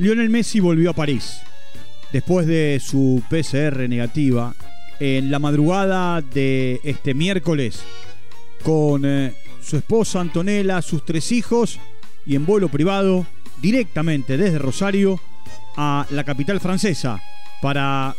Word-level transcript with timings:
Lionel 0.00 0.30
Messi 0.30 0.60
volvió 0.60 0.90
a 0.90 0.94
París. 0.94 1.42
Después 2.10 2.46
de 2.46 2.80
su 2.82 3.22
PCR 3.28 3.86
negativa, 3.86 4.54
en 4.98 5.30
la 5.30 5.38
madrugada 5.38 6.22
de 6.22 6.80
este 6.84 7.12
miércoles, 7.12 7.82
con 8.64 9.04
eh, 9.04 9.34
su 9.62 9.76
esposa 9.76 10.20
Antonella, 10.20 10.80
sus 10.80 11.04
tres 11.04 11.30
hijos 11.32 11.78
y 12.24 12.34
en 12.34 12.46
vuelo 12.46 12.70
privado, 12.70 13.26
directamente 13.60 14.38
desde 14.38 14.58
Rosario 14.58 15.20
a 15.76 16.06
la 16.08 16.24
capital 16.24 16.60
francesa 16.60 17.20
para 17.60 18.16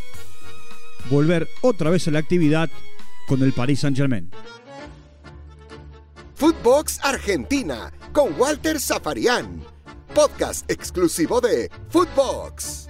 volver 1.10 1.48
otra 1.62 1.90
vez 1.90 2.06
a 2.06 2.12
la 2.12 2.20
actividad 2.20 2.70
con 3.26 3.42
el 3.42 3.52
Paris 3.52 3.80
Saint-Germain. 3.80 4.30
Footbox 6.36 7.00
Argentina 7.02 7.92
con 8.12 8.38
Walter 8.38 8.78
Zafarian 8.78 9.71
podcast 10.14 10.70
exclusivo 10.70 11.40
de 11.40 11.70
Footbox. 11.88 12.88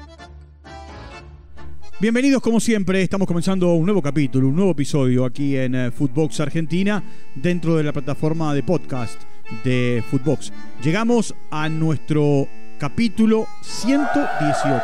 Bienvenidos 2.01 2.43
como 2.43 2.59
siempre, 2.59 3.03
estamos 3.03 3.29
comenzando 3.29 3.73
un 3.75 3.85
nuevo 3.85 4.03
capítulo, 4.03 4.49
un 4.49 4.57
nuevo 4.57 4.73
episodio 4.73 5.25
aquí 5.25 5.57
en 5.57 5.75
eh, 5.75 5.91
Footbox 5.93 6.41
Argentina 6.41 7.03
dentro 7.37 7.77
de 7.77 7.85
la 7.85 7.93
plataforma 7.93 8.53
de 8.55 8.65
podcast 8.65 9.23
de 9.65 10.03
Footbox. 10.11 10.53
Llegamos 10.83 11.35
a 11.51 11.69
nuestro 11.69 12.49
capítulo 12.79 13.47
118. 13.63 14.83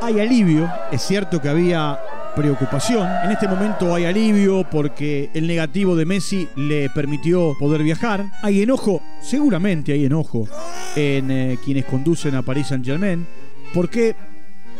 Hay 0.00 0.20
alivio, 0.20 0.70
es 0.90 1.02
cierto 1.02 1.40
que 1.40 1.50
había 1.50 1.98
preocupación. 2.34 3.08
En 3.24 3.30
este 3.30 3.48
momento 3.48 3.94
hay 3.94 4.04
alivio 4.04 4.64
porque 4.70 5.30
el 5.34 5.46
negativo 5.46 5.96
de 5.96 6.06
Messi 6.06 6.48
le 6.56 6.88
permitió 6.90 7.54
poder 7.58 7.82
viajar. 7.82 8.24
Hay 8.42 8.62
enojo, 8.62 9.02
seguramente 9.20 9.92
hay 9.92 10.04
enojo 10.04 10.48
en 10.96 11.30
eh, 11.30 11.58
quienes 11.64 11.84
conducen 11.84 12.34
a 12.34 12.42
Paris 12.42 12.68
Saint 12.68 12.84
Germain. 12.84 13.26
¿Por 13.74 13.88
qué? 13.88 14.14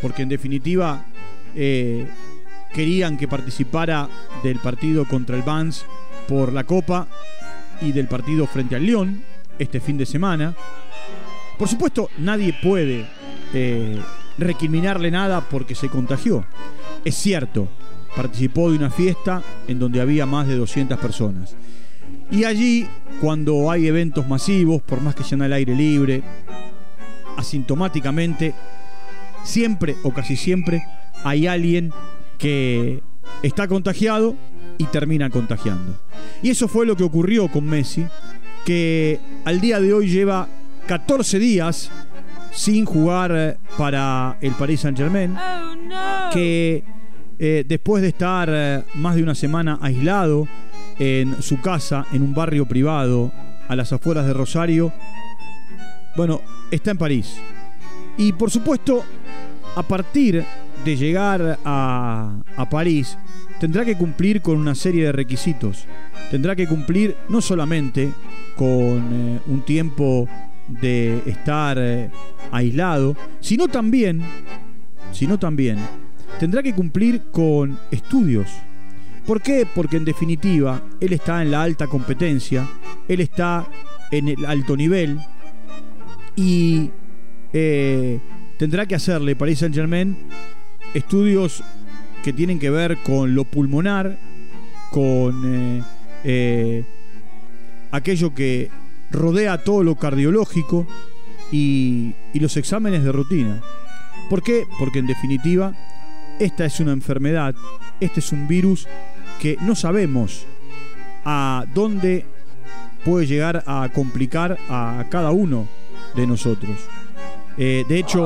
Porque 0.00 0.22
en 0.22 0.28
definitiva 0.28 1.04
eh, 1.54 2.06
querían 2.72 3.16
que 3.16 3.28
participara 3.28 4.08
del 4.42 4.58
partido 4.58 5.06
contra 5.06 5.36
el 5.36 5.42
Vans 5.42 5.84
por 6.28 6.52
la 6.52 6.64
Copa 6.64 7.08
y 7.80 7.92
del 7.92 8.08
partido 8.08 8.46
frente 8.46 8.76
al 8.76 8.84
Lyon 8.84 9.22
este 9.58 9.80
fin 9.80 9.98
de 9.98 10.06
semana. 10.06 10.54
Por 11.58 11.68
supuesto, 11.68 12.08
nadie 12.18 12.54
puede 12.62 13.06
eh, 13.54 14.00
recriminarle 14.38 15.10
nada 15.10 15.42
porque 15.42 15.74
se 15.74 15.88
contagió. 15.88 16.44
Es 17.04 17.16
cierto, 17.16 17.68
participó 18.16 18.70
de 18.70 18.78
una 18.78 18.90
fiesta 18.90 19.42
en 19.66 19.78
donde 19.78 20.00
había 20.00 20.26
más 20.26 20.46
de 20.46 20.56
200 20.56 20.98
personas. 20.98 21.56
Y 22.30 22.44
allí, 22.44 22.86
cuando 23.20 23.70
hay 23.70 23.86
eventos 23.86 24.26
masivos, 24.26 24.82
por 24.82 25.00
más 25.00 25.14
que 25.14 25.24
sean 25.24 25.42
al 25.42 25.52
aire 25.52 25.74
libre, 25.74 26.22
asintomáticamente, 27.36 28.54
siempre 29.44 29.96
o 30.02 30.12
casi 30.12 30.36
siempre 30.36 30.84
hay 31.24 31.46
alguien 31.46 31.92
que 32.38 33.02
está 33.42 33.68
contagiado 33.68 34.36
y 34.78 34.84
termina 34.84 35.28
contagiando. 35.30 36.00
Y 36.42 36.50
eso 36.50 36.68
fue 36.68 36.86
lo 36.86 36.96
que 36.96 37.04
ocurrió 37.04 37.48
con 37.48 37.64
Messi, 37.64 38.06
que 38.64 39.20
al 39.44 39.60
día 39.60 39.80
de 39.80 39.92
hoy 39.92 40.08
lleva 40.08 40.48
14 40.86 41.38
días 41.38 41.90
sin 42.52 42.84
jugar 42.84 43.32
eh, 43.34 43.56
para 43.78 44.36
el 44.40 44.52
Paris 44.52 44.80
Saint 44.80 44.96
Germain, 44.96 45.34
oh, 45.36 46.30
que 46.32 46.84
eh, 47.38 47.64
después 47.66 48.02
de 48.02 48.08
estar 48.08 48.48
eh, 48.52 48.84
más 48.94 49.16
de 49.16 49.22
una 49.22 49.34
semana 49.34 49.78
aislado 49.80 50.46
en 50.98 51.42
su 51.42 51.60
casa, 51.60 52.06
en 52.12 52.22
un 52.22 52.34
barrio 52.34 52.66
privado, 52.66 53.32
a 53.68 53.74
las 53.74 53.92
afueras 53.92 54.26
de 54.26 54.34
Rosario, 54.34 54.92
bueno, 56.14 56.42
está 56.70 56.90
en 56.90 56.98
París. 56.98 57.38
Y 58.18 58.32
por 58.34 58.50
supuesto, 58.50 59.02
a 59.74 59.82
partir 59.82 60.44
de 60.84 60.96
llegar 60.96 61.58
a, 61.64 62.42
a 62.56 62.68
París, 62.68 63.16
tendrá 63.58 63.84
que 63.84 63.96
cumplir 63.96 64.42
con 64.42 64.58
una 64.58 64.74
serie 64.74 65.06
de 65.06 65.12
requisitos. 65.12 65.86
Tendrá 66.30 66.54
que 66.54 66.68
cumplir 66.68 67.16
no 67.30 67.40
solamente 67.40 68.12
con 68.56 69.40
un 69.46 69.62
tiempo 69.64 70.28
de 70.80 71.22
estar 71.26 71.76
eh, 71.78 72.10
aislado, 72.50 73.16
sino 73.40 73.68
también, 73.68 74.22
sino 75.12 75.38
también 75.38 75.78
tendrá 76.38 76.62
que 76.62 76.74
cumplir 76.74 77.22
con 77.30 77.78
estudios. 77.90 78.48
¿Por 79.26 79.40
qué? 79.40 79.64
Porque 79.72 79.96
en 79.96 80.04
definitiva 80.04 80.82
él 81.00 81.12
está 81.12 81.40
en 81.40 81.52
la 81.52 81.62
alta 81.62 81.86
competencia, 81.86 82.68
él 83.06 83.20
está 83.20 83.64
en 84.10 84.26
el 84.26 84.44
alto 84.44 84.76
nivel 84.76 85.20
y 86.34 86.90
eh, 87.52 88.18
tendrá 88.58 88.86
que 88.86 88.96
hacerle 88.96 89.36
Paris 89.36 89.60
Saint 89.60 89.74
Germain 89.74 90.16
estudios 90.94 91.62
que 92.24 92.32
tienen 92.32 92.58
que 92.58 92.70
ver 92.70 92.98
con 92.98 93.34
lo 93.34 93.44
pulmonar, 93.44 94.18
con 94.90 95.84
eh, 96.24 96.84
aquello 97.92 98.34
que 98.34 98.68
rodea 99.12 99.62
todo 99.62 99.82
lo 99.84 99.94
cardiológico 99.96 100.86
y, 101.50 102.14
los 102.34 102.56
exámenes 102.56 103.04
de 103.04 103.12
rutina. 103.12 103.62
¿Por 104.28 104.42
qué? 104.42 104.66
Porque 104.78 104.98
en 104.98 105.06
definitiva, 105.06 105.74
esta 106.40 106.64
es 106.64 106.80
una 106.80 106.92
enfermedad, 106.92 107.54
este 108.00 108.20
es 108.20 108.32
un 108.32 108.48
virus 108.48 108.88
que 109.40 109.56
no 109.60 109.74
sabemos 109.74 110.46
a 111.24 111.64
dónde 111.74 112.24
puede 113.04 113.26
llegar 113.26 113.62
a 113.66 113.88
complicar 113.94 114.58
a 114.68 115.04
cada 115.10 115.30
uno 115.30 115.68
de 116.16 116.26
nosotros. 116.26 116.76
Eh, 117.58 117.84
de 117.88 117.98
hecho, 117.98 118.22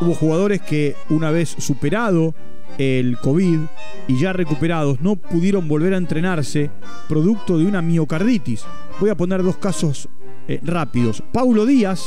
hubo 0.00 0.14
jugadores 0.14 0.60
que 0.60 0.94
una 1.08 1.30
vez 1.30 1.48
superado 1.58 2.34
el 2.78 3.18
COVID 3.18 3.60
y 4.08 4.18
ya 4.18 4.32
recuperados 4.32 5.00
no 5.00 5.16
pudieron 5.16 5.68
volver 5.68 5.94
a 5.94 5.98
entrenarse 5.98 6.70
producto 7.08 7.58
de 7.58 7.66
una 7.66 7.82
miocarditis. 7.82 8.64
Voy 9.00 9.10
a 9.10 9.16
poner 9.16 9.42
dos 9.42 9.56
casos 9.56 10.08
eh, 10.48 10.60
rápidos. 10.62 11.22
Paulo 11.32 11.66
Díaz 11.66 12.04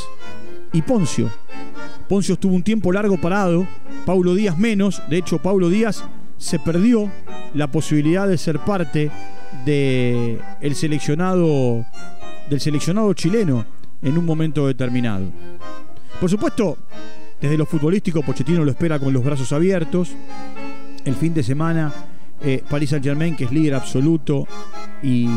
y 0.72 0.82
Poncio. 0.82 1.30
Poncio 2.08 2.34
estuvo 2.34 2.54
un 2.54 2.62
tiempo 2.62 2.92
largo 2.92 3.20
parado, 3.20 3.66
Paulo 4.04 4.34
Díaz 4.34 4.58
menos. 4.58 5.02
De 5.08 5.18
hecho, 5.18 5.38
Paulo 5.38 5.68
Díaz 5.68 6.04
se 6.38 6.58
perdió 6.58 7.10
la 7.54 7.70
posibilidad 7.70 8.28
de 8.28 8.38
ser 8.38 8.58
parte 8.60 9.10
de 9.64 10.38
el 10.60 10.74
seleccionado 10.74 11.84
del 12.48 12.60
seleccionado 12.60 13.12
chileno 13.14 13.64
en 14.02 14.18
un 14.18 14.24
momento 14.24 14.66
determinado. 14.66 15.26
Por 16.20 16.30
supuesto, 16.30 16.76
desde 17.40 17.58
lo 17.58 17.66
futbolístico, 17.66 18.22
Pochettino 18.22 18.64
lo 18.64 18.70
espera 18.70 18.98
con 18.98 19.12
los 19.12 19.22
brazos 19.24 19.52
abiertos. 19.52 20.10
El 21.04 21.14
fin 21.14 21.34
de 21.34 21.42
semana, 21.42 21.92
eh, 22.40 22.62
Paris 22.68 22.90
Saint 22.90 23.04
Germain, 23.04 23.36
que 23.36 23.44
es 23.44 23.52
líder 23.52 23.74
absoluto 23.74 24.46
y 25.02 25.28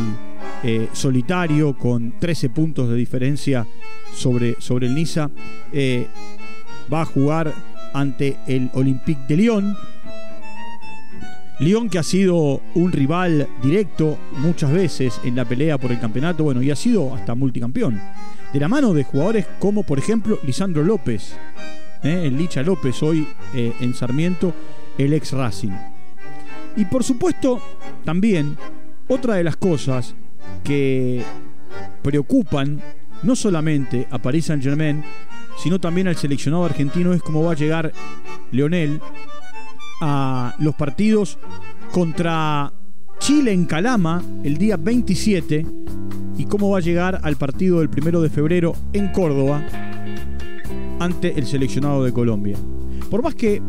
eh, 0.63 0.87
solitario, 0.93 1.77
con 1.77 2.13
13 2.19 2.49
puntos 2.49 2.89
de 2.89 2.95
diferencia 2.95 3.67
sobre, 4.13 4.55
sobre 4.59 4.87
el 4.87 4.95
Niza, 4.95 5.29
eh, 5.73 6.07
va 6.91 7.01
a 7.01 7.05
jugar 7.05 7.53
ante 7.93 8.37
el 8.47 8.69
Olympique 8.73 9.21
de 9.27 9.37
Lyon. 9.37 9.77
Lyon 11.59 11.89
que 11.89 11.99
ha 11.99 12.03
sido 12.03 12.61
un 12.75 12.91
rival 12.93 13.47
directo 13.61 14.17
muchas 14.37 14.71
veces 14.71 15.19
en 15.25 15.35
la 15.35 15.43
pelea 15.43 15.77
por 15.77 15.91
el 15.91 15.99
campeonato, 15.99 16.45
bueno, 16.45 16.61
y 16.61 16.71
ha 16.71 16.75
sido 16.75 17.13
hasta 17.13 17.35
multicampeón. 17.35 18.01
De 18.53 18.59
la 18.59 18.69
mano 18.69 18.93
de 18.93 19.03
jugadores 19.03 19.45
como 19.59 19.83
por 19.83 19.99
ejemplo 19.99 20.39
Lisandro 20.43 20.83
López. 20.83 21.35
El 22.03 22.37
Licha 22.37 22.63
López, 22.63 23.01
hoy 23.03 23.27
eh, 23.53 23.73
en 23.79 23.93
Sarmiento, 23.93 24.53
el 24.97 25.13
ex 25.13 25.33
Racing. 25.33 25.71
Y 26.75 26.85
por 26.85 27.03
supuesto, 27.03 27.61
también, 28.05 28.57
otra 29.07 29.35
de 29.35 29.43
las 29.43 29.57
cosas 29.57 30.15
que 30.63 31.23
preocupan 32.01 32.81
no 33.23 33.35
solamente 33.35 34.07
a 34.11 34.19
Paris 34.19 34.45
Saint 34.45 34.63
Germain, 34.63 35.03
sino 35.57 35.79
también 35.79 36.07
al 36.07 36.15
seleccionado 36.15 36.65
argentino 36.65 37.13
es 37.13 37.21
cómo 37.21 37.43
va 37.43 37.51
a 37.51 37.55
llegar 37.55 37.91
Leonel 38.51 39.01
a 40.01 40.55
los 40.59 40.75
partidos 40.75 41.37
contra 41.91 42.71
Chile 43.19 43.51
en 43.51 43.65
Calama 43.65 44.23
el 44.43 44.57
día 44.57 44.77
27 44.77 45.65
y 46.37 46.45
cómo 46.45 46.69
va 46.69 46.77
a 46.77 46.81
llegar 46.81 47.19
al 47.23 47.35
partido 47.35 47.79
del 47.79 47.89
primero 47.89 48.21
de 48.21 48.29
febrero 48.29 48.73
en 48.93 49.09
Córdoba 49.09 49.61
ante 50.99 51.37
el 51.37 51.45
seleccionado 51.45 52.03
de 52.03 52.13
Colombia. 52.13 52.57
Por 53.09 53.23
más 53.23 53.35
que, 53.35 53.61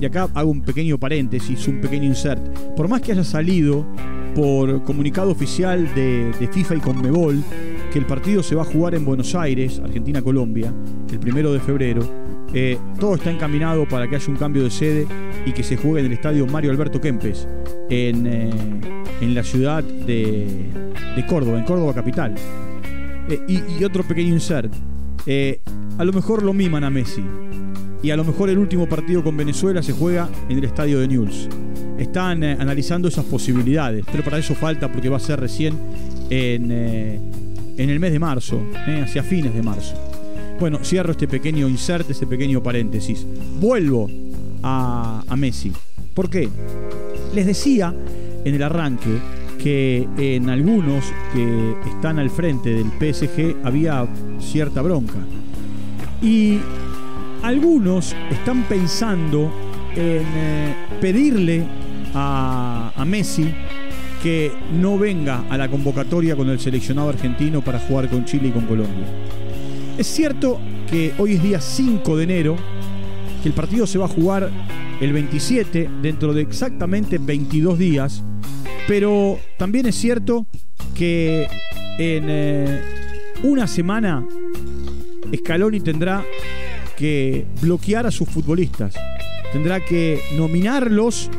y 0.00 0.04
acá 0.04 0.28
hago 0.34 0.50
un 0.50 0.62
pequeño 0.62 0.98
paréntesis, 0.98 1.68
un 1.68 1.80
pequeño 1.80 2.04
insert, 2.04 2.42
por 2.76 2.88
más 2.88 3.00
que 3.00 3.12
haya 3.12 3.24
salido 3.24 3.86
por 4.34 4.84
comunicado 4.84 5.30
oficial 5.30 5.92
de, 5.94 6.32
FIFA 6.52 6.76
y 6.76 6.80
Conmebol 6.80 7.42
que 7.92 7.98
el 7.98 8.06
partido 8.06 8.42
se 8.42 8.54
va 8.54 8.62
a 8.62 8.64
jugar 8.66 8.94
en 8.94 9.04
Buenos 9.04 9.34
Aires, 9.34 9.80
Argentina-Colombia, 9.82 10.72
el 11.10 11.18
primero 11.18 11.52
de 11.52 11.60
febrero, 11.60 12.02
eh, 12.54 12.78
todo 12.98 13.14
está 13.14 13.30
encaminado 13.30 13.86
para 13.86 14.08
que 14.08 14.16
haya 14.16 14.28
un 14.28 14.36
cambio 14.36 14.62
de 14.62 14.70
sede 14.70 15.06
y 15.44 15.52
que 15.52 15.62
se 15.62 15.76
juegue 15.76 16.00
en 16.00 16.06
el 16.06 16.12
estadio 16.12 16.46
Mario 16.46 16.70
Alberto 16.70 17.00
Kempes, 17.00 17.46
en, 17.90 18.26
eh, 18.26 18.50
en 19.20 19.34
la 19.34 19.42
ciudad 19.42 19.82
de, 19.82 20.70
Córdoba, 21.28 21.58
en 21.58 21.64
Córdoba 21.64 21.94
capital. 21.94 22.34
Eh, 23.28 23.40
y, 23.48 23.80
y, 23.80 23.84
otro 23.84 24.02
pequeño 24.02 24.32
insert. 24.32 24.72
Eh, 25.30 25.60
a 25.98 26.04
lo 26.06 26.12
mejor 26.14 26.42
lo 26.42 26.54
miman 26.54 26.84
a 26.84 26.90
Messi. 26.90 27.22
Y 28.02 28.10
a 28.10 28.16
lo 28.16 28.24
mejor 28.24 28.48
el 28.48 28.56
último 28.56 28.88
partido 28.88 29.22
con 29.22 29.36
Venezuela 29.36 29.82
se 29.82 29.92
juega 29.92 30.26
en 30.48 30.56
el 30.56 30.64
estadio 30.64 31.00
de 31.00 31.06
Newell's. 31.06 31.50
Están 31.98 32.42
eh, 32.42 32.56
analizando 32.58 33.08
esas 33.08 33.26
posibilidades, 33.26 34.06
pero 34.10 34.24
para 34.24 34.38
eso 34.38 34.54
falta 34.54 34.90
porque 34.90 35.10
va 35.10 35.18
a 35.18 35.20
ser 35.20 35.38
recién 35.38 35.74
en, 36.30 36.70
eh, 36.70 37.20
en 37.76 37.90
el 37.90 38.00
mes 38.00 38.12
de 38.12 38.18
marzo, 38.18 38.62
hacia 39.02 39.22
fines 39.22 39.52
de 39.52 39.62
marzo. 39.62 39.94
Bueno, 40.58 40.78
cierro 40.82 41.10
este 41.10 41.28
pequeño 41.28 41.68
insert, 41.68 42.08
este 42.08 42.26
pequeño 42.26 42.62
paréntesis. 42.62 43.26
Vuelvo 43.60 44.08
a, 44.62 45.22
a 45.28 45.36
Messi. 45.36 45.72
¿Por 46.14 46.30
qué? 46.30 46.48
Les 47.34 47.44
decía 47.44 47.94
en 48.44 48.54
el 48.54 48.62
arranque 48.62 49.18
que 49.58 50.08
en 50.16 50.48
algunos 50.48 51.04
que 51.32 51.74
están 51.88 52.18
al 52.18 52.30
frente 52.30 52.70
del 52.70 52.86
PSG 52.86 53.56
había 53.64 54.06
cierta 54.40 54.82
bronca. 54.82 55.18
Y 56.22 56.58
algunos 57.42 58.14
están 58.30 58.64
pensando 58.64 59.50
en 59.94 60.24
eh, 60.34 60.74
pedirle 61.00 61.64
a, 62.14 62.92
a 62.96 63.04
Messi 63.04 63.52
que 64.22 64.52
no 64.80 64.98
venga 64.98 65.44
a 65.48 65.56
la 65.56 65.68
convocatoria 65.68 66.34
con 66.34 66.48
el 66.48 66.58
seleccionado 66.58 67.10
argentino 67.10 67.62
para 67.62 67.78
jugar 67.78 68.08
con 68.08 68.24
Chile 68.24 68.48
y 68.48 68.50
con 68.50 68.64
Colombia. 68.66 69.06
Es 69.96 70.06
cierto 70.06 70.58
que 70.90 71.12
hoy 71.18 71.34
es 71.34 71.42
día 71.42 71.60
5 71.60 72.16
de 72.16 72.24
enero, 72.24 72.56
que 73.42 73.48
el 73.48 73.54
partido 73.54 73.86
se 73.86 73.98
va 73.98 74.06
a 74.06 74.08
jugar 74.08 74.50
el 75.00 75.12
27, 75.12 75.88
dentro 76.02 76.32
de 76.34 76.42
exactamente 76.42 77.18
22 77.18 77.78
días, 77.78 78.22
pero 78.88 79.38
también 79.58 79.86
es 79.86 79.94
cierto 79.96 80.46
que 80.94 81.46
en 81.98 82.24
eh, 82.26 82.80
una 83.42 83.66
semana 83.66 84.26
Scaloni 85.36 85.80
tendrá 85.80 86.24
que 86.96 87.44
bloquear 87.60 88.06
a 88.06 88.10
sus 88.10 88.28
futbolistas, 88.30 88.94
tendrá 89.52 89.84
que 89.84 90.18
nominarlos 90.38 91.30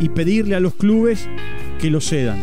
y 0.00 0.08
pedirle 0.08 0.56
a 0.56 0.60
los 0.60 0.74
clubes 0.74 1.28
que 1.80 1.90
los 1.90 2.08
cedan. 2.08 2.38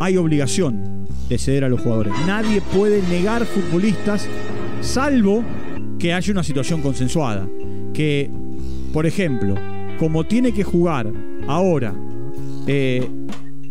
Hay 0.00 0.16
obligación 0.16 1.06
de 1.28 1.36
ceder 1.36 1.64
a 1.64 1.68
los 1.68 1.82
jugadores. 1.82 2.14
Nadie 2.26 2.62
puede 2.62 3.02
negar 3.08 3.44
futbolistas 3.44 4.26
salvo 4.80 5.44
que 5.98 6.14
haya 6.14 6.32
una 6.32 6.42
situación 6.42 6.80
consensuada. 6.80 7.46
Que, 7.92 8.30
por 8.92 9.04
ejemplo, 9.04 9.54
como 9.98 10.24
tiene 10.24 10.52
que 10.52 10.64
jugar 10.64 11.12
ahora 11.46 11.94
eh, 12.66 13.08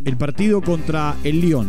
el 0.05 0.17
partido 0.17 0.61
contra 0.61 1.15
el 1.23 1.41
Lyon. 1.41 1.67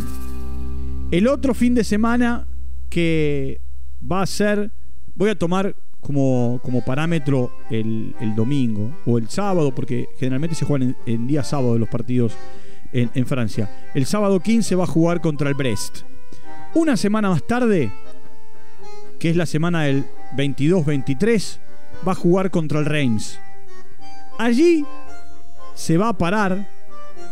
El 1.10 1.26
otro 1.26 1.54
fin 1.54 1.74
de 1.74 1.84
semana 1.84 2.46
que 2.90 3.60
va 4.00 4.22
a 4.22 4.26
ser, 4.26 4.70
voy 5.14 5.30
a 5.30 5.38
tomar 5.38 5.74
como, 6.00 6.60
como 6.62 6.84
parámetro 6.84 7.50
el, 7.70 8.14
domingo 8.36 8.94
o 9.06 9.18
el 9.18 9.28
sábado, 9.28 9.74
porque 9.74 10.06
generalmente 10.18 10.54
se 10.54 10.66
juegan 10.66 10.96
en, 11.06 11.26
día 11.26 11.42
sábado 11.42 11.78
los 11.78 11.88
partidos 11.88 12.34
en, 12.92 13.10
en, 13.14 13.26
Francia. 13.26 13.70
El 13.94 14.04
sábado 14.04 14.38
15 14.38 14.76
va 14.76 14.84
a 14.84 14.88
jugar 14.88 15.20
contra 15.22 15.48
el 15.48 15.54
Brest. 15.54 16.02
Una 16.74 16.96
semana 16.96 17.30
más 17.30 17.46
tarde, 17.46 17.90
que 19.18 19.30
es 19.30 19.36
la 19.36 19.46
semana 19.46 19.84
del 19.84 20.04
22-23, 20.36 21.58
va 22.06 22.12
a 22.12 22.16
jugar 22.16 22.50
contra 22.50 22.80
el 22.80 22.84
Reims. 22.84 23.38
Allí 24.38 24.84
se 25.74 25.96
va 25.96 26.10
a 26.10 26.18
parar 26.18 26.75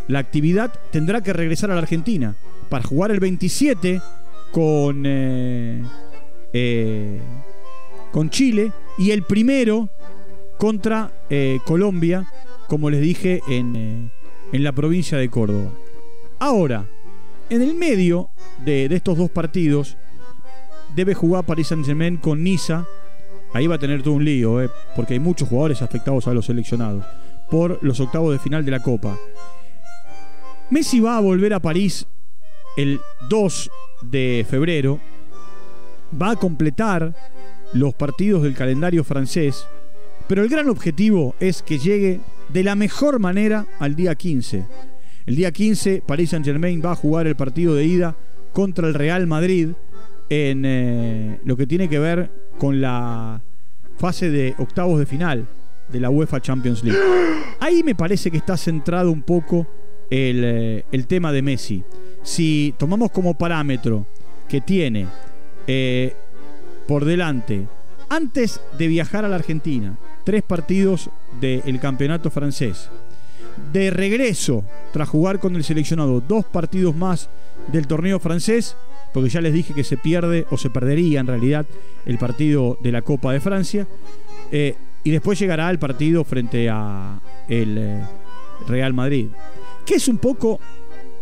la 0.09 0.19
actividad 0.19 0.73
tendrá 0.91 1.23
que 1.23 1.33
regresar 1.33 1.71
a 1.71 1.75
la 1.75 1.81
Argentina 1.81 2.35
para 2.69 2.85
jugar 2.85 3.11
el 3.11 3.21
27 3.21 4.01
con, 4.53 5.05
eh, 5.07 5.83
eh, 6.53 7.21
con 8.13 8.31
Chile 8.31 8.73
y 8.99 9.11
el 9.11 9.23
primero 9.23 9.89
contra 10.59 11.11
eh, 11.31 11.59
Colombia, 11.65 12.27
como 12.69 12.91
les 12.91 13.01
dije, 13.01 13.41
en, 13.49 14.11
en, 14.53 14.65
la 14.65 14.73
provincia 14.73 15.19
de 15.19 15.29
Córdoba. 15.29 15.73
Ahora, 16.39 16.87
en 17.51 17.63
el 17.63 17.75
medio 17.75 18.31
de, 18.65 18.89
de 18.89 18.97
estos 18.97 19.19
dos 19.19 19.31
partidos, 19.31 19.97
debe 20.95 21.15
jugar 21.15 21.45
Paris 21.45 21.69
Saint-Germain 21.69 22.17
con 22.17 22.43
Niza. 22.43 22.87
Ahí 23.53 23.67
va 23.67 23.77
a 23.77 23.79
tener 23.79 24.03
todo 24.03 24.15
un 24.15 24.25
lío, 24.25 24.59
porque 24.97 25.15
hay 25.15 25.21
muchos 25.21 25.49
jugadores 25.49 25.83
afectados 25.83 26.27
a 26.27 26.35
los 26.35 26.47
seleccionados 26.47 27.05
por 27.51 27.79
los 27.83 28.01
octavos 28.01 28.33
de 28.33 28.39
final 28.39 28.65
de 28.65 28.71
la 28.71 28.81
Copa. 28.81 29.17
Messi 30.70 31.00
va 31.00 31.19
a 31.19 31.20
volver 31.20 31.52
a 31.52 31.61
París 31.61 32.06
el 32.76 33.00
2 33.28 33.70
de 34.02 34.46
febrero, 34.49 35.00
va 36.20 36.32
a 36.32 36.37
completar 36.37 37.14
los 37.72 37.94
partidos 37.94 38.43
del 38.43 38.55
calendario 38.55 39.05
francés, 39.05 39.66
pero 40.26 40.43
el 40.43 40.49
gran 40.49 40.69
objetivo 40.69 41.34
es 41.38 41.62
que 41.62 41.78
llegue 41.78 42.20
de 42.49 42.64
la 42.64 42.75
mejor 42.75 43.19
manera 43.19 43.66
al 43.78 43.94
día 43.94 44.14
15. 44.14 44.66
El 45.26 45.37
día 45.37 45.52
15 45.52 46.02
París 46.06 46.31
Saint 46.31 46.44
Germain 46.44 46.82
va 46.84 46.93
a 46.93 46.96
jugar 46.96 47.26
el 47.26 47.37
partido 47.37 47.75
de 47.75 47.84
ida 47.84 48.16
contra 48.52 48.88
el 48.88 48.94
Real 48.94 49.26
Madrid 49.26 49.70
en 50.31 50.64
eh, 50.64 51.40
lo 51.44 51.56
que 51.56 51.66
tiene 51.66 51.88
que 51.88 51.99
ver 51.99 52.31
con 52.58 52.81
la 52.81 53.43
fase 53.99 54.31
de 54.31 54.55
octavos 54.58 54.99
de 54.99 55.06
final 55.06 55.46
de 55.88 56.00
la 56.00 56.11
UEFA 56.11 56.40
Champions 56.40 56.82
League. 56.82 56.99
Ahí 57.61 57.82
me 57.82 57.94
parece 57.94 58.31
que 58.31 58.38
está 58.38 58.56
centrado 58.56 59.11
un 59.11 59.22
poco 59.22 59.66
eh, 60.11 60.85
el, 60.91 61.06
tema 61.06 61.33
de 61.33 61.43
Messi. 61.43 61.83
Si 62.23 62.75
tomamos 62.79 63.11
como 63.11 63.35
parámetro 63.35 64.06
que 64.49 64.61
tiene 64.61 65.06
eh, 65.67 66.15
por 66.87 67.05
delante, 67.05 67.67
antes 68.09 68.61
de 68.79 68.87
viajar 68.89 69.25
a 69.25 69.29
la 69.29 69.37
Argentina, 69.37 69.97
tres 70.25 70.43
partidos 70.43 71.11
del 71.41 71.81
campeonato 71.81 72.31
francés. 72.31 72.91
De 73.73 73.91
regreso, 73.91 74.65
tras 74.93 75.09
jugar 75.09 75.39
con 75.39 75.55
el 75.56 75.65
seleccionado, 75.65 76.21
dos 76.21 76.45
partidos 76.45 76.95
más 76.95 77.29
del 77.73 77.87
torneo 77.87 78.19
francés, 78.19 78.77
porque 79.12 79.31
ya 79.31 79.41
les 79.41 79.53
dije 79.53 79.75
que 79.75 79.85
se 79.85 79.97
pierde 79.97 80.45
o 80.50 80.59
se 80.59 80.71
perdería 80.71 81.21
en 81.21 81.29
realidad 81.29 81.67
el 82.05 82.19
partido 82.19 82.79
de 82.83 82.93
la 82.93 83.03
Copa 83.03 83.33
de 83.33 83.41
Francia. 83.41 83.87
Eh, 84.50 84.75
y 85.05 85.11
después 85.11 85.39
llegará 85.39 85.71
el 85.71 85.79
partido 85.79 86.25
frente 86.25 86.69
a 86.71 87.21
el 87.49 88.03
Real 88.67 88.95
Madrid 88.95 89.29
que 89.85 89.95
es 89.95 90.09
un 90.09 90.19
poco 90.19 90.61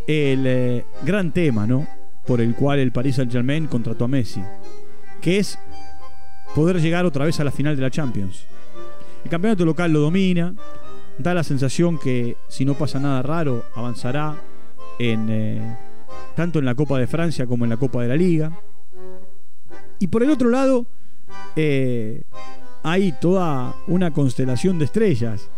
el 0.06 0.44
eh, 0.47 0.85
gran 1.05 1.32
tema, 1.32 1.67
¿no? 1.67 1.87
Por 2.26 2.41
el 2.41 2.55
cual 2.55 2.79
el 2.79 2.93
Paris 2.93 3.17
Saint-Germain 3.17 3.67
contrató 3.67 4.05
a 4.05 4.09
Messi, 4.09 4.43
que 5.20 5.38
es 5.38 5.59
poder 6.55 6.81
llegar 6.81 7.05
otra 7.05 7.25
vez 7.25 7.41
a 7.41 7.44
la 7.44 7.50
final 7.50 7.76
de 7.76 7.82
la 7.82 7.91
Champions. 7.91 8.47
El 9.25 9.31
campeonato 9.31 9.64
local 9.64 9.93
lo 9.93 10.00
domina, 10.00 10.54
da 11.19 11.35
la 11.35 11.45
sensación 11.45 11.99
que 11.99 12.37
si 12.49 12.64
no 12.64 12.75
pasa 12.75 12.99
nada 12.99 13.23
raro 13.23 13.64
avanzará 13.75 14.37
en 14.99 15.28
eh, 15.31 15.76
tanto 16.35 16.59
en 16.59 16.64
la 16.64 16.75
Copa 16.75 16.99
de 16.99 17.07
Francia 17.07 17.47
como 17.47 17.64
en 17.64 17.71
la 17.71 17.76
Copa 17.76 18.02
de 18.02 18.09
la 18.09 18.16
Liga. 18.16 18.59
Y 19.99 20.09
por 20.09 20.23
el 20.23 20.31
otro 20.31 20.49
lado 20.49 20.87
eh, 21.57 22.23
hay 22.83 23.12
toda 23.21 23.75
una 23.87 24.12
constelación 24.12 24.78
de 24.78 24.87
estrellas. 24.87 25.49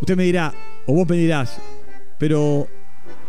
Usted 0.00 0.16
me 0.16 0.24
dirá, 0.24 0.52
o 0.86 0.94
vos 0.94 1.08
me 1.08 1.16
dirás, 1.16 1.60
pero 2.18 2.68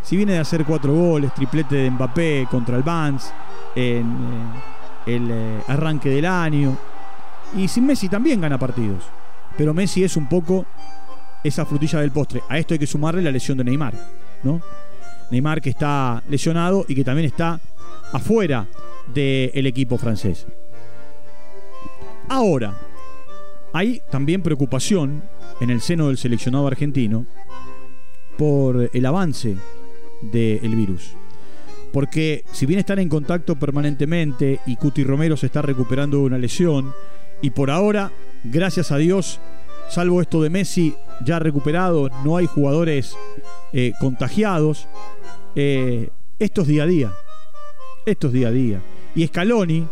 si 0.04 0.18
viene 0.18 0.34
de 0.34 0.40
hacer 0.40 0.66
cuatro 0.66 0.94
goles, 0.94 1.34
triplete 1.34 1.76
de 1.76 1.92
Mbappé 1.92 2.48
contra 2.50 2.76
el 2.76 2.84
Vans 2.84 3.32
en 3.76 4.06
eh, 4.06 5.16
el 5.16 5.32
eh, 5.32 5.62
arranque 5.68 6.10
del 6.10 6.26
año. 6.26 6.78
Y 7.56 7.68
sin 7.68 7.86
Messi 7.86 8.10
también 8.10 8.42
gana 8.42 8.58
partidos. 8.58 9.04
Pero 9.58 9.74
Messi 9.74 10.04
es 10.04 10.18
un 10.18 10.28
poco 10.28 10.66
esa 11.44 11.66
frutilla 11.66 12.00
del 12.00 12.12
postre. 12.12 12.42
A 12.50 12.58
esto 12.58 12.74
hay 12.74 12.80
que 12.80 12.88
sumarle 12.88 13.22
la 13.22 13.32
lesión 13.32 13.58
de 13.58 13.64
Neymar, 13.64 13.94
¿no? 14.44 14.62
Neymar 15.32 15.62
que 15.62 15.70
está 15.70 16.24
lesionado 16.30 16.86
y 16.88 16.96
que 16.96 17.04
también 17.04 17.28
está 17.28 17.60
afuera 18.12 18.68
del 19.14 19.66
equipo 19.66 19.98
francés. 19.98 20.46
Ahora, 22.28 22.78
hay 23.74 24.02
también 24.12 24.42
preocupación 24.42 25.24
en 25.62 25.70
el 25.70 25.82
seno 25.82 26.08
del 26.08 26.18
seleccionado 26.18 26.68
argentino 26.68 27.26
por 28.40 28.90
el 28.94 29.06
avance 29.06 29.58
del 30.22 30.76
virus. 30.76 31.12
Porque 31.92 32.46
si 32.54 32.66
bien 32.66 32.80
están 32.80 33.00
en 33.00 33.10
contacto 33.10 33.58
permanentemente 33.58 34.62
y 34.66 34.78
Cuti 34.78 35.04
Romero 35.04 35.36
se 35.36 35.48
está 35.48 35.62
recuperando 35.62 36.18
de 36.18 36.24
una 36.24 36.38
lesión, 36.38 36.94
y 37.42 37.50
por 37.50 37.70
ahora, 37.70 38.14
gracias 38.46 38.94
a 38.94 38.98
Dios, 38.98 39.42
salvo 39.90 40.22
esto 40.22 40.42
de 40.42 40.50
Messi 40.50 40.96
ya 41.26 41.38
recuperado, 41.40 42.10
no 42.24 42.38
hay 42.38 42.46
jugadores 42.46 43.18
eh, 43.74 43.92
contagiados, 44.00 44.88
eh, 45.56 46.10
esto 46.38 46.62
es 46.62 46.68
día 46.68 46.84
a 46.84 46.88
día. 46.88 47.12
Esto 48.06 48.28
es 48.28 48.34
día 48.34 48.48
a 48.48 48.52
día. 48.52 48.82
Y 49.16 49.28
Scaloni 49.28 49.86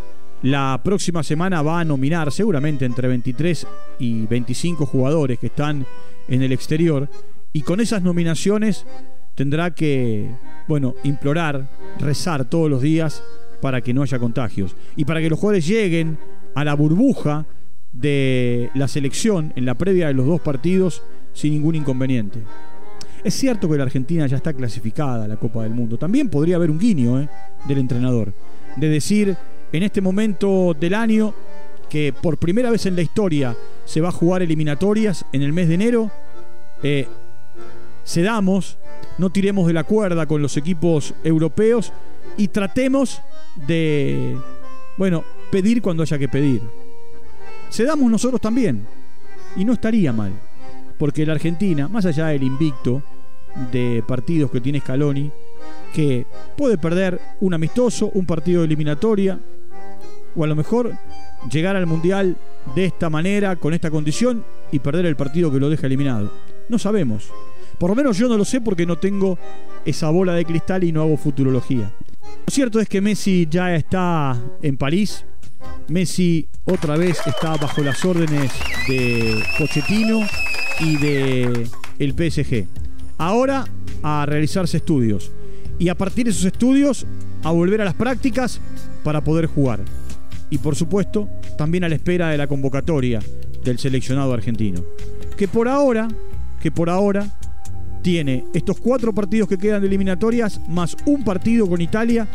la 0.43 0.79
próxima 0.81 1.21
semana 1.21 1.61
va 1.61 1.81
a 1.81 1.85
nominar 1.85 2.31
seguramente 2.31 2.85
entre 2.85 3.09
23 3.09 3.67
y 3.99 4.25
25 4.25 4.85
jugadores 4.85 5.37
que 5.37 5.47
están 5.47 5.85
en 6.29 6.43
el 6.43 6.53
exterior 6.53 7.09
y 7.57 7.61
con 7.61 7.79
esas 7.79 8.03
nominaciones 8.03 8.85
tendrá 9.33 9.73
que, 9.73 10.29
bueno, 10.67 10.93
implorar, 11.03 11.67
rezar 11.97 12.45
todos 12.45 12.69
los 12.69 12.83
días 12.83 13.23
para 13.61 13.81
que 13.81 13.95
no 13.95 14.03
haya 14.03 14.19
contagios. 14.19 14.75
Y 14.95 15.05
para 15.05 15.21
que 15.21 15.29
los 15.31 15.39
jugadores 15.39 15.65
lleguen 15.65 16.19
a 16.53 16.63
la 16.63 16.75
burbuja 16.75 17.47
de 17.91 18.69
la 18.75 18.87
selección 18.87 19.53
en 19.55 19.65
la 19.65 19.73
previa 19.73 20.05
de 20.05 20.13
los 20.13 20.27
dos 20.27 20.39
partidos 20.39 21.01
sin 21.33 21.53
ningún 21.53 21.73
inconveniente. 21.73 22.43
Es 23.23 23.33
cierto 23.33 23.67
que 23.67 23.77
la 23.77 23.85
Argentina 23.85 24.27
ya 24.27 24.37
está 24.37 24.53
clasificada 24.53 25.25
a 25.25 25.27
la 25.27 25.37
Copa 25.37 25.63
del 25.63 25.73
Mundo. 25.73 25.97
También 25.97 26.29
podría 26.29 26.57
haber 26.57 26.69
un 26.69 26.77
guiño 26.77 27.19
¿eh? 27.19 27.27
del 27.67 27.79
entrenador. 27.79 28.33
De 28.75 28.87
decir, 28.87 29.35
en 29.71 29.81
este 29.81 29.99
momento 29.99 30.75
del 30.79 30.93
año, 30.93 31.33
que 31.89 32.13
por 32.13 32.37
primera 32.37 32.69
vez 32.69 32.85
en 32.85 32.95
la 32.95 33.01
historia 33.01 33.57
se 33.83 33.99
va 33.99 34.09
a 34.09 34.11
jugar 34.11 34.43
eliminatorias 34.43 35.25
en 35.31 35.41
el 35.41 35.53
mes 35.53 35.69
de 35.69 35.73
enero, 35.73 36.11
eh, 36.83 37.07
cedamos, 38.07 38.77
no 39.17 39.29
tiremos 39.29 39.67
de 39.67 39.73
la 39.73 39.83
cuerda 39.83 40.25
con 40.25 40.41
los 40.41 40.55
equipos 40.57 41.13
europeos 41.23 41.91
y 42.37 42.47
tratemos 42.47 43.21
de, 43.67 44.37
bueno, 44.97 45.23
pedir 45.51 45.81
cuando 45.81 46.03
haya 46.03 46.17
que 46.17 46.29
pedir. 46.29 46.61
Cedamos 47.69 48.09
nosotros 48.09 48.39
también. 48.39 48.87
Y 49.55 49.65
no 49.65 49.73
estaría 49.73 50.13
mal. 50.13 50.31
Porque 50.97 51.25
la 51.25 51.33
Argentina, 51.33 51.87
más 51.87 52.05
allá 52.05 52.27
del 52.27 52.43
invicto 52.43 53.03
de 53.71 54.03
partidos 54.07 54.51
que 54.51 54.61
tiene 54.61 54.79
Scaloni, 54.79 55.31
que 55.93 56.25
puede 56.55 56.77
perder 56.77 57.19
un 57.41 57.53
amistoso, 57.53 58.09
un 58.13 58.25
partido 58.25 58.61
de 58.61 58.67
eliminatoria, 58.67 59.39
o 60.35 60.43
a 60.43 60.47
lo 60.47 60.55
mejor 60.55 60.93
llegar 61.51 61.75
al 61.75 61.87
Mundial 61.87 62.37
de 62.75 62.85
esta 62.85 63.09
manera, 63.09 63.55
con 63.55 63.73
esta 63.73 63.91
condición, 63.91 64.43
y 64.71 64.79
perder 64.79 65.05
el 65.05 65.15
partido 65.15 65.51
que 65.51 65.59
lo 65.59 65.69
deja 65.69 65.87
eliminado. 65.87 66.31
No 66.69 66.77
sabemos. 66.77 67.31
Por 67.79 67.89
lo 67.89 67.95
menos 67.95 68.17
yo 68.17 68.27
no 68.27 68.37
lo 68.37 68.45
sé 68.45 68.61
porque 68.61 68.85
no 68.85 68.97
tengo 68.97 69.37
esa 69.85 70.09
bola 70.09 70.33
de 70.33 70.45
cristal 70.45 70.83
y 70.83 70.91
no 70.91 71.01
hago 71.01 71.17
futurología. 71.17 71.91
Lo 72.45 72.51
cierto 72.51 72.79
es 72.79 72.89
que 72.89 73.01
Messi 73.01 73.47
ya 73.49 73.75
está 73.75 74.35
en 74.61 74.77
París. 74.77 75.25
Messi 75.87 76.47
otra 76.65 76.97
vez 76.97 77.19
está 77.25 77.55
bajo 77.55 77.81
las 77.81 78.03
órdenes 78.03 78.51
de 78.87 79.43
Pochettino 79.57 80.19
y 80.79 80.97
de 80.97 81.69
el 81.99 82.13
PSG. 82.13 82.65
Ahora 83.17 83.65
a 84.03 84.25
realizarse 84.25 84.77
estudios 84.77 85.31
y 85.79 85.89
a 85.89 85.95
partir 85.95 86.25
de 86.25 86.31
esos 86.31 86.45
estudios 86.45 87.05
a 87.43 87.51
volver 87.51 87.81
a 87.81 87.85
las 87.85 87.93
prácticas 87.93 88.59
para 89.03 89.21
poder 89.21 89.45
jugar. 89.45 89.81
Y 90.49 90.57
por 90.57 90.75
supuesto, 90.75 91.29
también 91.57 91.83
a 91.83 91.89
la 91.89 91.95
espera 91.95 92.29
de 92.29 92.37
la 92.37 92.47
convocatoria 92.47 93.19
del 93.63 93.79
seleccionado 93.79 94.33
argentino. 94.33 94.83
Que 95.35 95.47
por 95.47 95.67
ahora, 95.67 96.07
que 96.61 96.71
por 96.71 96.89
ahora 96.89 97.36
tiene 98.01 98.45
estos 98.53 98.79
cuatro 98.79 99.13
partidos 99.13 99.49
que 99.49 99.57
quedan 99.57 99.81
de 99.81 99.87
eliminatorias 99.87 100.61
más 100.69 100.95
un 101.05 101.23
partido 101.23 101.67
con 101.67 101.81
Italia 101.81 102.27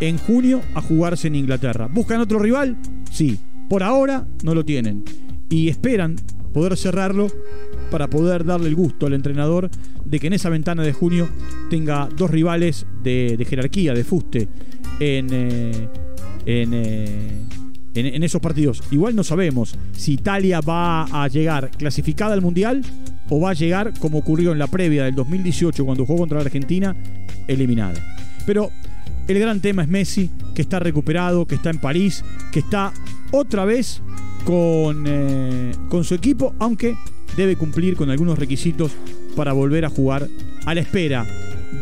en 0.00 0.18
junio 0.18 0.60
a 0.74 0.80
jugarse 0.80 1.28
en 1.28 1.34
Inglaterra. 1.34 1.88
¿Buscan 1.92 2.20
otro 2.20 2.38
rival? 2.38 2.76
Sí. 3.10 3.38
Por 3.68 3.82
ahora 3.82 4.26
no 4.44 4.54
lo 4.54 4.64
tienen. 4.64 5.04
Y 5.48 5.68
esperan 5.68 6.16
poder 6.52 6.76
cerrarlo 6.76 7.28
para 7.90 8.08
poder 8.08 8.44
darle 8.44 8.68
el 8.68 8.74
gusto 8.74 9.06
al 9.06 9.14
entrenador 9.14 9.70
de 10.04 10.20
que 10.20 10.28
en 10.28 10.32
esa 10.32 10.48
ventana 10.48 10.82
de 10.82 10.92
junio 10.92 11.28
tenga 11.70 12.08
dos 12.16 12.30
rivales 12.30 12.86
de, 13.02 13.44
jerarquía, 13.48 13.92
de 13.92 14.04
fuste, 14.04 14.48
en, 15.00 15.28
eh, 15.32 15.88
eh, 16.46 17.42
en, 17.94 18.06
en, 18.06 18.22
esos 18.22 18.40
partidos. 18.40 18.82
Igual 18.90 19.14
no 19.14 19.24
sabemos 19.24 19.76
si 19.92 20.14
Italia 20.14 20.60
va 20.60 21.04
a 21.04 21.28
llegar 21.28 21.70
clasificada 21.70 22.34
al 22.34 22.42
Mundial 22.42 22.82
o 23.28 23.40
va 23.40 23.50
a 23.50 23.54
llegar, 23.54 23.92
como 23.98 24.18
ocurrió 24.18 24.52
en 24.52 24.58
la 24.58 24.66
previa 24.66 25.04
del 25.04 25.14
2018 25.14 25.84
cuando 25.84 26.06
jugó 26.06 26.20
contra 26.20 26.38
la 26.38 26.44
Argentina, 26.44 26.96
eliminada. 27.48 27.94
Pero 28.46 28.70
el 29.28 29.38
gran 29.38 29.60
tema 29.60 29.82
es 29.82 29.88
Messi, 29.88 30.30
que 30.54 30.62
está 30.62 30.78
recuperado, 30.78 31.46
que 31.46 31.56
está 31.56 31.70
en 31.70 31.78
París, 31.78 32.24
que 32.52 32.60
está 32.60 32.92
otra 33.32 33.64
vez 33.64 34.00
con, 34.44 35.04
eh, 35.06 35.72
con 35.88 36.04
su 36.04 36.14
equipo, 36.14 36.54
aunque 36.58 36.94
debe 37.36 37.56
cumplir 37.56 37.96
con 37.96 38.10
algunos 38.10 38.38
requisitos 38.38 38.92
para 39.34 39.52
volver 39.52 39.84
a 39.84 39.90
jugar 39.90 40.28
a 40.64 40.74
la 40.74 40.80
espera 40.80 41.26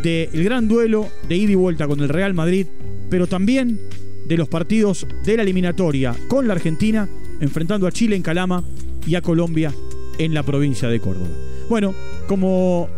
del 0.02 0.44
gran 0.44 0.68
duelo 0.68 1.08
de 1.28 1.36
ida 1.36 1.52
y 1.52 1.54
vuelta 1.54 1.86
con 1.86 2.00
el 2.00 2.08
Real 2.08 2.34
Madrid, 2.34 2.66
pero 3.10 3.26
también 3.26 3.78
de 4.26 4.36
los 4.36 4.48
partidos 4.48 5.06
de 5.24 5.36
la 5.36 5.42
eliminatoria 5.42 6.14
con 6.28 6.48
la 6.48 6.54
Argentina, 6.54 7.08
enfrentando 7.40 7.86
a 7.86 7.92
Chile 7.92 8.16
en 8.16 8.22
Calama 8.22 8.64
y 9.06 9.14
a 9.14 9.20
Colombia 9.20 9.72
en 10.18 10.35
la 10.35 10.42
provincia 10.42 10.88
de 10.88 11.00
Córdoba. 11.00 11.28
Bueno, 11.68 11.94
como 12.26 12.88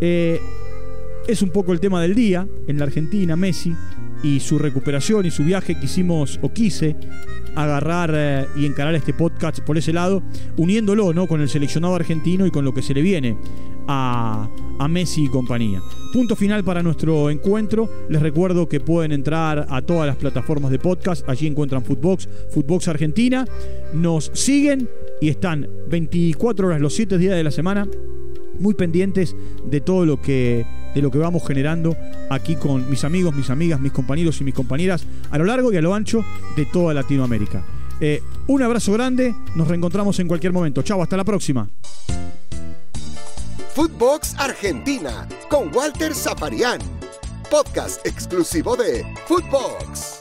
eh, 0.00 0.40
es 1.26 1.42
un 1.42 1.50
poco 1.50 1.72
el 1.72 1.80
tema 1.80 2.00
del 2.00 2.14
día 2.14 2.46
en 2.66 2.78
la 2.78 2.84
Argentina, 2.84 3.36
Messi 3.36 3.74
y 4.22 4.40
su 4.40 4.58
recuperación 4.58 5.26
y 5.26 5.30
su 5.30 5.44
viaje, 5.44 5.78
quisimos 5.78 6.38
o 6.42 6.52
quise 6.52 6.96
agarrar 7.54 8.12
eh, 8.14 8.46
y 8.56 8.66
encarar 8.66 8.94
este 8.94 9.12
podcast 9.12 9.60
por 9.60 9.76
ese 9.78 9.92
lado, 9.92 10.22
uniéndolo 10.56 11.12
¿no? 11.12 11.26
con 11.26 11.40
el 11.40 11.48
seleccionado 11.48 11.94
argentino 11.94 12.46
y 12.46 12.50
con 12.50 12.64
lo 12.64 12.72
que 12.72 12.82
se 12.82 12.94
le 12.94 13.02
viene 13.02 13.36
a, 13.88 14.48
a, 14.78 14.88
Messi 14.88 15.24
y 15.24 15.28
compañía. 15.28 15.80
Punto 16.12 16.36
final 16.36 16.62
para 16.62 16.82
nuestro 16.82 17.30
encuentro. 17.30 17.88
Les 18.08 18.22
recuerdo 18.22 18.68
que 18.68 18.80
pueden 18.80 19.12
entrar 19.12 19.66
a 19.68 19.82
todas 19.82 20.06
las 20.06 20.16
plataformas 20.16 20.70
de 20.70 20.78
podcast. 20.78 21.28
Allí 21.28 21.46
encuentran 21.46 21.84
Footbox, 21.84 22.28
Footbox 22.50 22.88
Argentina. 22.88 23.46
Nos 23.94 24.30
siguen 24.34 24.88
y 25.20 25.28
están 25.28 25.68
24 25.88 26.68
horas 26.68 26.80
los 26.80 26.94
7 26.94 27.18
días 27.18 27.36
de 27.36 27.44
la 27.44 27.50
semana 27.50 27.88
muy 28.58 28.74
pendientes 28.74 29.36
de 29.64 29.80
todo 29.80 30.04
lo 30.04 30.20
que 30.20 30.66
de 30.94 31.02
lo 31.02 31.10
que 31.10 31.18
vamos 31.18 31.46
generando 31.46 31.96
aquí 32.30 32.56
con 32.56 32.88
mis 32.90 33.04
amigos, 33.04 33.34
mis 33.34 33.50
amigas, 33.50 33.78
mis 33.80 33.92
compañeros 33.92 34.40
y 34.40 34.44
mis 34.44 34.54
compañeras 34.54 35.04
a 35.30 35.38
lo 35.38 35.44
largo 35.44 35.72
y 35.72 35.76
a 35.76 35.82
lo 35.82 35.94
ancho 35.94 36.24
de 36.56 36.66
toda 36.66 36.94
Latinoamérica. 36.94 37.64
Eh, 38.00 38.22
un 38.46 38.62
abrazo 38.62 38.92
grande, 38.92 39.34
nos 39.54 39.68
reencontramos 39.68 40.18
en 40.18 40.28
cualquier 40.28 40.52
momento. 40.52 40.82
Chao, 40.82 41.02
hasta 41.02 41.16
la 41.16 41.24
próxima. 41.24 41.68
Footbox 43.74 44.34
Argentina 44.38 45.28
con 45.48 45.74
Walter 45.74 46.14
Zafarian, 46.14 46.80
podcast 47.50 48.04
exclusivo 48.06 48.76
de 48.76 49.04
Footbox. 49.26 50.17